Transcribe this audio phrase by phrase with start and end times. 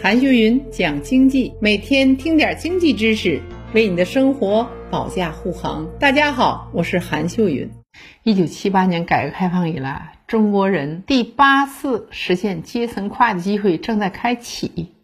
[0.00, 3.42] 韩秀云讲经济，每天听点经济知识，
[3.74, 5.88] 为你的生活保驾护航。
[5.98, 7.68] 大家好，我是韩秀云。
[8.22, 14.94] 一九七八年改革开放以来，中国人第八次实现阶层跨的机会正在开启。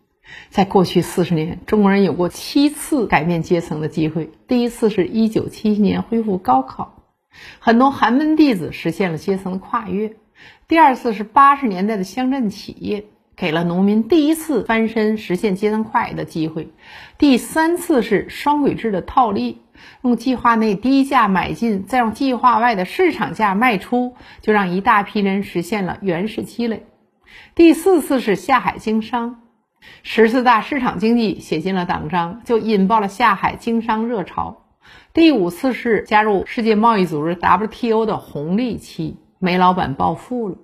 [0.49, 4.31] 在过去四十年，中国人有过七次改变阶层的机会。
[4.47, 7.03] 第一次是一九七七年恢复高考，
[7.59, 10.11] 很多寒门弟子实现了阶层的跨越；
[10.69, 13.07] 第二次是八十年代的乡镇企业。
[13.45, 16.71] 给了农民第一次翻身实现阶层跨越的机会。
[17.19, 19.61] 第三次是双轨制的套利，
[20.01, 26.87] 用计划内低价买进，再用计划外的市场价卖出，就让一大批人实现了原始积累。
[27.55, 29.43] 第四次是下海经商，
[30.03, 34.65] 十四大市场经济写进了党章，就引爆了下海经商热潮。
[35.13, 40.57] 第五次是加入世界贸易组织 WTO 的红利期，煤老板暴富了。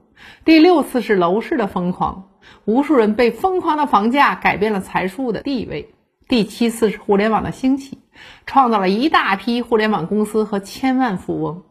[0.47, 2.30] 第六次是楼市的疯狂。
[2.65, 5.93] 无数人被疯狂的房价改变了财富的地位。
[6.29, 7.99] 第七次是互联网的兴起，
[8.47, 11.63] 创造了一大批互联网公司和千万富翁。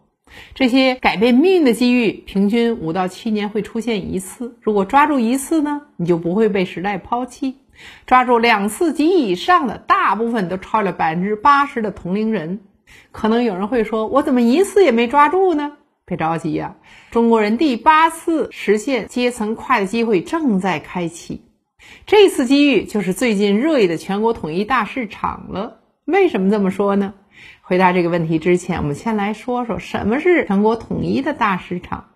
[0.54, 4.58] 这些改变命运的机遇，平均五到七年会出现一次。
[4.62, 7.54] 如果抓住一次呢，你就不会被时代抛弃；
[8.06, 12.60] 抓住两次及以上的，大部分都超了百分之八十的同龄人。
[13.12, 15.78] 可能有人会说，我怎么一次也没抓住呢？
[16.10, 16.76] 别着急呀，
[17.12, 21.44] 中国人第八次实现阶层跨的机会正在开启。
[22.06, 25.80] 这次机遇就是最近热议的全国统一大市场了。
[26.06, 27.14] 为什么这么说呢？
[27.62, 32.08] 回答这个问题之前，我们先来说说什么是全国统一的大市场。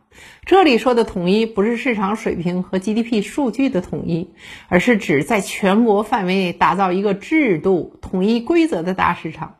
[0.45, 4.31] 这里说的统一，不是市场水平和 GDP 数据的统一，
[4.67, 9.55] 而是指在全国范围内打造一个制度、统一规则的大市场。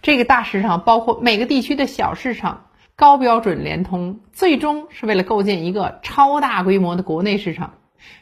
[0.00, 2.64] 这个大市场包括每个地区的小市场。
[2.96, 7.74] 高标准联通，最终是为了构建一个超大规模的国内市场，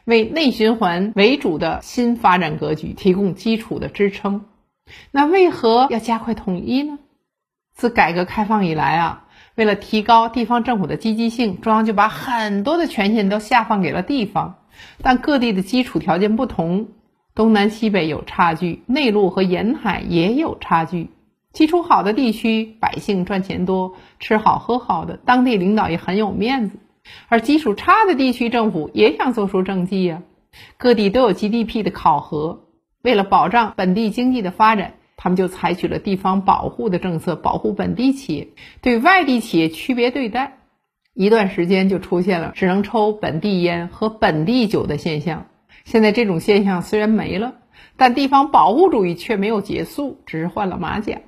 [0.03, 4.43] 为内循环为主的新发展格局提供基础的支撑。
[5.11, 6.99] 那为何要加快统一呢？
[7.73, 9.25] 自改革开放以来啊，
[9.55, 14.55] 为了提高地方政府的积极性，中央就把很多的权限都下放给了地方。
[15.01, 16.89] 但各地的基础条件不同，
[17.33, 21.11] 东南西北有差距，内陆和沿海也有差距。
[21.55, 26.75] 基础好的地区，百姓赚钱多，吃好喝好的，当地领导也很有面子；
[27.29, 30.21] 而基础差的地区，政府也想做出政绩呀。
[30.75, 32.65] 各地都有 GDP 的考核，
[33.01, 38.49] 为了保障本地经济的发展，他们就采取了地方保护的政策，保护本地企业，
[38.81, 40.57] 对外地企业区别对待。
[41.13, 45.45] 一段时间就出现了只能抽本地烟和本地酒的现象。
[45.85, 47.53] 现在这种现象虽然没了，
[47.95, 51.21] 但地方保护主义却没有结束，只是换了马甲。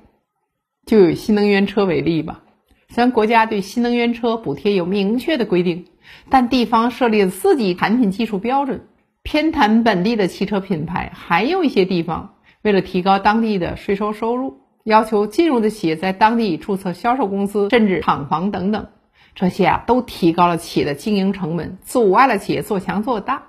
[0.88, 2.40] 就以新能源车为例吧，
[2.88, 5.84] 虽然国家对新能源车补贴有明确的规定，
[6.30, 8.86] 但地方设立了自己产品技术标准，
[9.22, 11.12] 偏袒本地的汽车品牌。
[11.14, 18.86] 还有一些地方为了提高当地的税收收入，要求进入的企业在当地注册销售公司，甚至厂房等等。
[19.34, 23.48] 这些啊，都提高了企业的经营成本，阻碍了企业做强做大。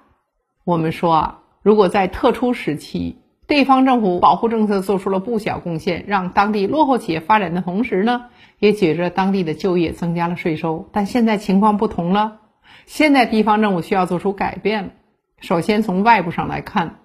[0.66, 8.26] 我们说啊，如果在特殊时期，地方政府保护政策做出了不小贡献，让当地落后企业发展的同时呢，
[8.60, 10.88] 也解决了当地的就业，增加了税收。
[10.92, 12.42] 但现在情况不同了，
[12.86, 14.90] 现在地方政府需要做出改变了。
[15.40, 17.00] 首先从外部上来看，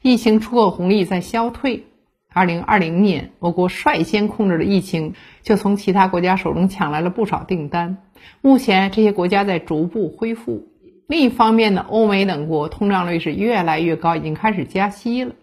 [0.00, 1.86] 疫情出口红利在消退。
[2.32, 7.96] 二零二零年，我国率先控制了疫情，就从其他国家手中抢来了不少订单。
[8.40, 10.68] 目前这些国家在逐步恢复。
[11.08, 15.34] 另一方面呢，欧美等国通胀率是越来越高，已经开始加息了。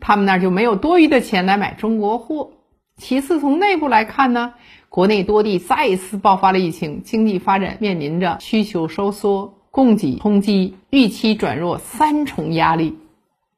[0.00, 2.50] 他们那儿就没有多余的钱来买中国货。
[2.96, 4.54] 其次，从内部来看呢，
[4.88, 12.98] 国内多地再次爆发了疫情，经济发展面临着需求收缩、供给冲击、预期转弱三重压力。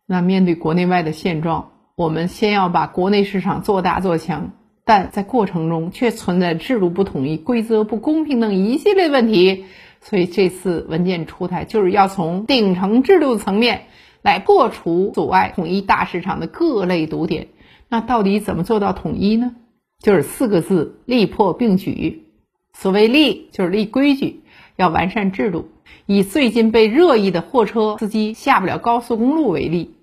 [0.07, 4.51] 那面对国内外的现状，我们先要把国内市场做大做强，
[4.85, 9.65] 但在过程中却存在制度不统一、规则不公平等一系列问题。
[10.03, 13.87] 所以这次文件出台，就是要从顶层制度层面。
[14.23, 17.49] 来破除阻碍统一大市场的各类堵点，
[17.89, 19.57] 那到底怎么做到统一呢？
[20.01, 22.27] 就是四个字：立破并举。
[22.73, 24.41] 所谓立，就是立规矩，
[24.77, 25.69] 要完善制度。
[26.07, 29.95] 以最近被热议的货车司机下不了高速公路为例，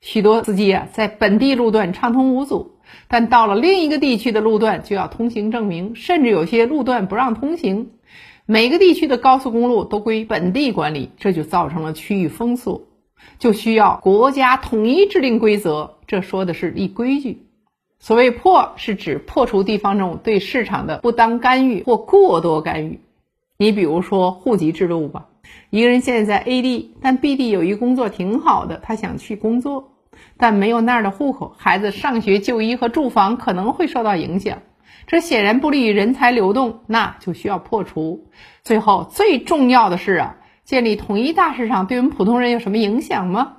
[0.00, 2.78] 许多司机啊在本地路段畅通无阻，
[3.08, 7.90] 但到了另一个地区的路段就要通行证明，甚至有些路段不让通行。
[8.46, 12.85] 每个地区的高速公路都归本地管理，这就造成了区域封锁。
[13.38, 17.46] 就需要国家统一制定规则，这说的是立规矩。
[17.98, 23.00] 所谓破，是指破除地方政府对市场的不当干预或过多干预。
[23.58, 25.28] 你比如说户籍制度吧，
[25.70, 29.94] 一个人现在在 A 地，但 B 地有一工作挺好的，他想去工作，
[30.36, 34.58] 但没有那儿的户口，孩子上学、就医和住房可能会受到影响，
[35.06, 38.28] 这显然不利于人才流动，那就需要破除。
[38.62, 40.36] 最后最重要的是啊，
[40.66, 43.58] 建立统一大市场对我们普通人有什么影响吗？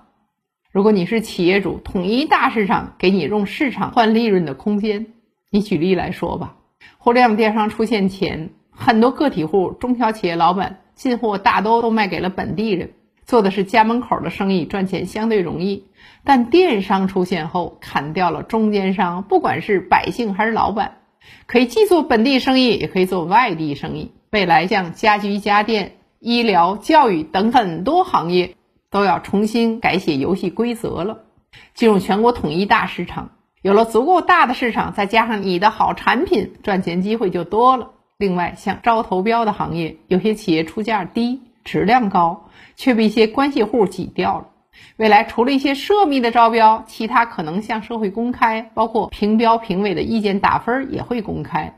[0.73, 5.07] 如果你是企业主，统一大市场给你用市场换利润的空间。
[5.49, 6.57] 你举例来说吧，
[6.97, 12.91] 互联网电商出现前，很多个体户、中小企业老板进货大多都卖给了本地人，
[13.23, 15.85] 做的是家门口的生意，赚钱相对容易。
[16.25, 20.97] 但电商出现后，砍掉了中间商，不管是百姓还是老板，
[21.45, 24.11] 可以既做本地生意，也可以做外地生意。
[24.29, 28.55] 未来像家居家电、医疗、教育等很多行业。
[28.89, 31.25] 都要重新改写游戏规则了，
[31.73, 33.31] 进入全国统一大市场，
[33.61, 37.91] 有了足够大的市场，再加上你的好产品，赚钱机会就多了。
[38.17, 42.45] 另外，像招投标的行业，有些企业出价低，质量高，
[42.77, 44.47] 却被一些关系户挤掉了。
[44.95, 51.77] 未来除了一些涉密的招标，其他可能向社会公开，包括评标评委的意见打分也会公开。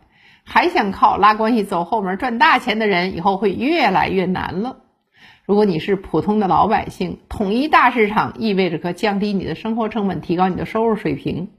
[0.51, 4.78] 还想靠拉关系走后门赚大钱的人，以后会越来越难了。
[5.46, 11.50] 如果你是普通的老百姓，统一大市场意味着可降低你的生活成本，提高你的收入水平。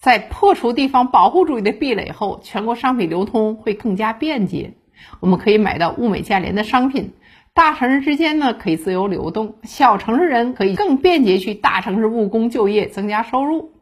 [0.00, 4.74] 在破除地方保护主义的壁垒后，全国商品流通会更加便捷。
[5.18, 7.14] 我们可以买到物美价廉的商品，
[7.54, 13.72] 大城市之间呢可以自由流动，小城市人可以更便捷去大城市务工就业，增加收入。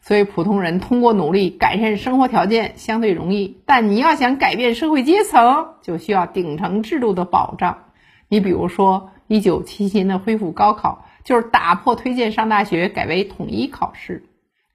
[0.00, 7.84] 所以普通人通过努力改善生活条件相对容易，但你要想改变社会阶层，就需要顶层制度的保障。
[8.28, 14.24] 你比如说，一九七七年的恢复高考，就是打破推荐上大学，改为统一考试。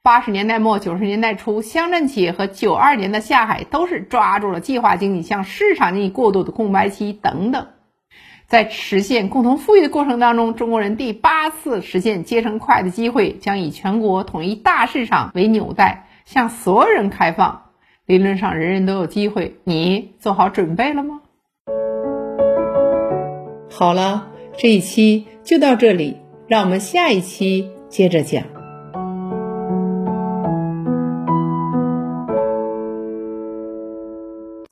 [0.04, 7.68] 八十年代末九十年代初，乡镇企业和九二年的下海，都是抓住了计划经济向市场经济过渡的空白期等等。
[8.47, 17.63] 在实现共同富裕的过程当中，中国人第八次实现阶层跨越的机会，将以全国统一大市场为纽带，向所有人开放。
[18.06, 19.56] 理论上，人人都有机会。
[19.63, 21.21] 你做好准备了吗？
[23.71, 24.27] 好了，
[24.57, 26.18] 这一期就到这里，
[26.48, 28.55] 让我们下一期接着讲。